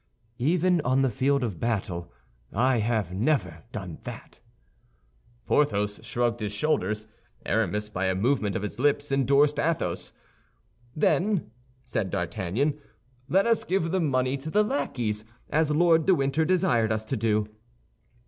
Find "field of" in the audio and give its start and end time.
1.11-1.59